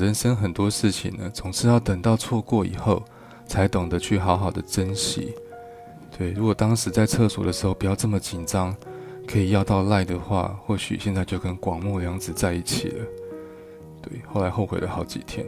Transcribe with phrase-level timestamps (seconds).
[0.00, 3.02] 人生很多事情呢，总是要等到错过以后，
[3.46, 5.34] 才懂得去好好的珍惜。
[6.16, 8.74] 对，如果当时在厕所的时候不要这么紧张，
[9.28, 13.04] 可以要到赖的话，或许现在就跟广末凉子在一起了。
[14.00, 15.46] 对，后来后悔了好几天。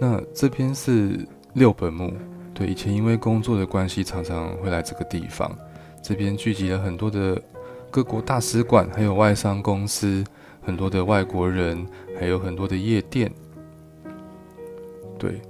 [0.00, 2.12] 那这边是六本木，
[2.52, 5.56] 对，以前因为工作的关系，常常会来这个地方。
[6.02, 7.40] 这边聚集了很多的
[7.92, 10.24] 各国大使馆，还有外商公司，
[10.64, 11.86] 很多的外国人，
[12.18, 13.30] 还有很多的夜店。
[15.18, 15.40] 对，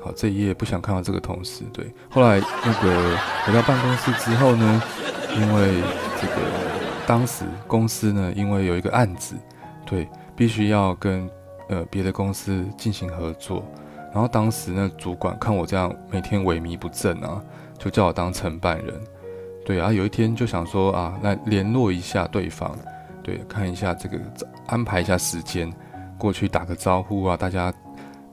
[0.00, 1.64] 好，这一页不想看到这个同事。
[1.72, 4.82] 对，后来那个 回到办公室之后呢，
[5.34, 5.82] 因为
[6.20, 6.34] 这个
[7.06, 9.36] 当时公司呢，因为有一个案子，
[9.84, 11.30] 对，必须要跟
[11.68, 13.64] 呃别的公司进行合作，
[14.12, 17.42] 然后当时呢，主管看我这样每天萎靡不振啊，
[17.78, 18.94] 就叫我当承办人。
[19.64, 22.76] 对啊，有一天就想说啊，来联络一下对方，
[23.26, 24.16] 对，看一下这个
[24.68, 25.68] 安排一下时间，
[26.16, 27.74] 过去打个招呼啊，大家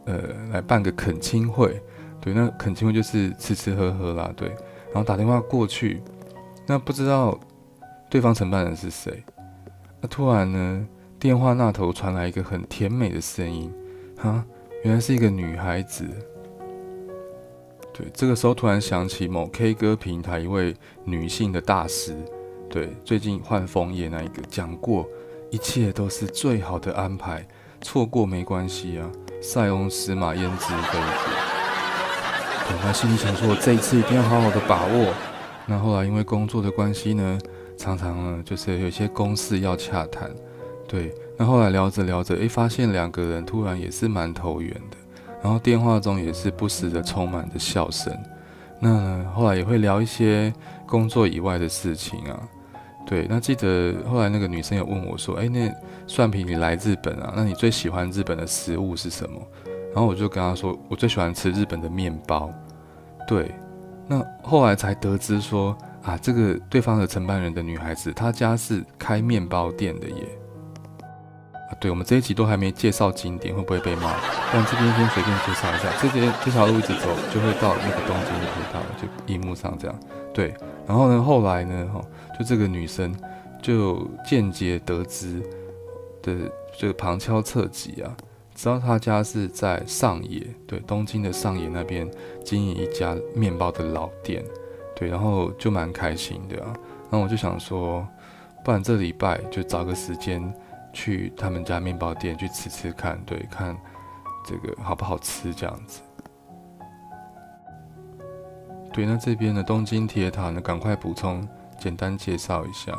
[0.05, 0.19] 呃
[0.51, 1.81] 来办个恳亲会，
[2.21, 5.99] 对，那恳亲会就是吃吃喝喝啦，对，然后打电话过去，
[6.67, 7.39] 那不知道
[8.07, 9.23] 对方承办人是谁，
[9.99, 10.87] 那突然呢，
[11.17, 13.73] 电话那头传来一个很甜美的声音，
[14.19, 14.45] 哈，
[14.83, 16.07] 原来是一个女孩子。
[17.91, 22.15] 对，这个时候突然想起某 K 歌平台一位女性的大师，
[22.73, 25.07] 对，最近换枫叶那一个讲过，
[25.51, 27.45] 一切都是最好的安排，
[27.81, 29.07] 错过没关系啊，
[29.43, 31.31] 塞翁失马焉知非福。
[32.67, 35.13] 对，那心里想说，我这一次一定要好好的把握。
[35.67, 37.37] 那后来因为工作的关系呢，
[37.77, 40.31] 常常呢就是有些公事要洽谈，
[40.87, 44.97] 对，那后来聊着聊着，诶，发现两个人突然也是蛮投缘的。
[45.43, 48.11] 然后电话中也是不时的充满着笑声，
[48.79, 50.51] 那后来也会聊一些
[50.87, 52.41] 工作以外的事情啊。
[53.05, 55.71] 对，那记得后来那个女生有问我说：“哎，那
[56.07, 57.33] 蒜皮你来日本啊？
[57.35, 59.39] 那你最喜欢日本的食物是什么？”
[59.93, 62.49] 然后我就跟她说：“我最喜欢吃日本的面包。”
[63.27, 63.51] 对，
[64.07, 70.27] 那后来才得知说啊，这个对方的承办人的女孩子，她家是开面包店的耶。
[71.79, 74.13] 对，我们这一集都还没介绍景点，会不会被骂？
[74.51, 79.99] 但这边先随便介绍一下，这边这条路一直走就会到那个东京的铁道，就荧幕上这样。
[80.33, 80.53] 对，
[80.87, 82.01] 然后呢，后来呢，哈，
[82.39, 83.13] 就这个女生
[83.61, 85.41] 就间接得知
[86.21, 86.33] 的，
[86.77, 88.15] 这个旁敲侧击啊，
[88.55, 92.09] 知道她家是在上野，对，东京的上野那边
[92.45, 94.43] 经营一家面包的老店，
[94.95, 96.73] 对，然后就蛮开心的啊。
[97.09, 98.07] 然后我就想说，
[98.63, 100.41] 不然这礼拜就找个时间。
[100.93, 103.75] 去他们家面包店去吃吃看，对，看
[104.45, 106.01] 这个好不好吃这样子。
[108.93, 111.45] 对，那这边的东京铁塔呢，赶快补充
[111.79, 112.97] 简单介绍一下。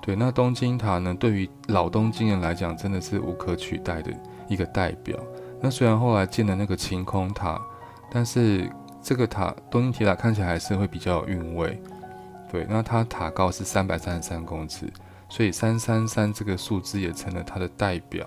[0.00, 4.12] 对，那东京塔呢，对于老东京人来讲，真的是无可取代的
[4.48, 5.18] 一个代表。
[5.60, 7.60] 那虽然后来建了那个晴空塔，
[8.10, 8.70] 但是
[9.02, 11.82] 这个塔东京铁塔看起来还是会比较有韵味。
[12.50, 14.92] 对，那它塔高是三百三十三公尺。
[15.32, 18.26] 所以三三三这个数字也成了他的代表。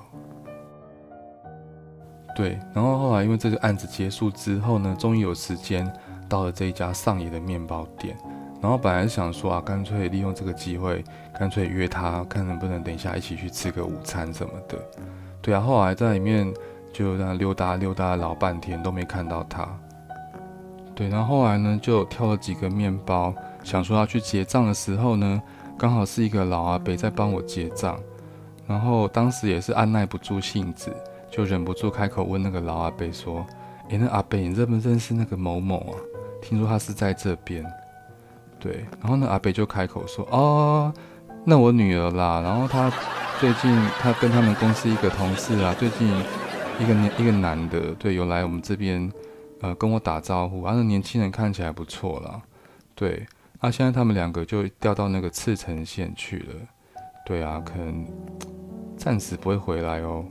[2.36, 5.88] 对，然后后来因为这个案子结束之后呢，终于有时间
[6.28, 8.18] 到了这一家上野的面包店。
[8.60, 11.04] 然后本来想说啊，干脆利用这个机会，
[11.40, 14.76] 干脆约他，看能不能等一下一起去吃个午餐什么的。
[15.44, 16.52] 对啊，后来在里面
[16.92, 19.68] 就让他溜达溜达老半天都没看到他。
[20.96, 23.32] 对，然后后来呢，就挑了几个面包，
[23.64, 25.40] 想说要去结账的时候呢。
[25.78, 28.00] 刚好是一个老阿伯在帮我结账，
[28.66, 30.90] 然后当时也是按捺不住性子，
[31.30, 33.46] 就忍不住开口问那个老阿伯说
[33.90, 35.96] ：“诶，那阿伯你认不认识那个某某啊？
[36.42, 37.66] 听说他是在这边。”
[38.58, 40.94] 对，然后那阿伯就开口说：“哦，
[41.44, 42.40] 那我女儿啦。
[42.40, 42.92] 然后他
[43.40, 46.08] 最近他跟他们公司一个同事啊，最近
[46.80, 49.12] 一个年一个男的，对，有来我们这边，
[49.62, 50.64] 呃，跟我打招呼。
[50.64, 52.42] 啊，那年轻人看起来不错啦，
[52.96, 53.26] 对。”
[53.66, 56.54] 那、现在他们两个就掉到那个赤城县去了，
[57.26, 58.06] 对啊，可能
[58.96, 60.24] 暂时不会回来哦。